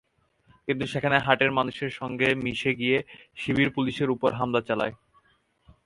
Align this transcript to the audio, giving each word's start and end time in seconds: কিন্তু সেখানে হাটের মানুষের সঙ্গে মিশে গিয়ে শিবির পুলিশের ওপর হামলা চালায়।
কিন্তু 0.67 0.85
সেখানে 0.87 1.17
হাটের 1.19 1.51
মানুষের 1.51 1.91
সঙ্গে 1.91 2.27
মিশে 2.35 2.71
গিয়ে 2.75 2.97
শিবির 3.35 3.69
পুলিশের 3.75 4.09
ওপর 4.09 4.29
হামলা 4.33 4.61
চালায়। 4.61 4.93